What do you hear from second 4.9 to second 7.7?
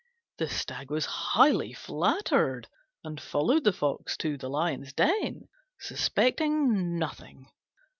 den, suspecting nothing.